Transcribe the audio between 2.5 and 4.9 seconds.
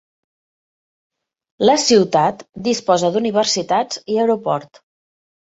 disposa d'universitats i aeroport.